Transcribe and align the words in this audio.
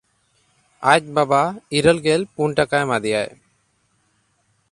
ᱟᱡ 0.91 1.01
ᱵᱟᱵᱟ 1.17 1.41
ᱤᱨᱟᱹᱞᱜᱮᱞ 1.77 2.21
ᱯᱩᱱ 2.35 2.49
ᱴᱟᱠᱟ 2.59 2.77
ᱮᱢᱟ 2.85 2.97
ᱫᱮᱭᱟᱭ᱾ 3.03 3.29